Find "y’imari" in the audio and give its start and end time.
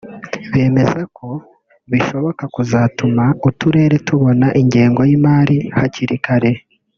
5.09-5.57